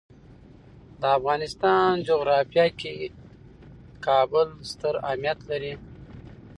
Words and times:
د 0.99 1.01
افغانستان 1.17 1.91
جغرافیه 2.07 2.67
کې 2.79 2.95
کابل 4.05 4.47
ستر 4.71 4.93
اهمیت 5.07 5.39
لري. 5.49 5.73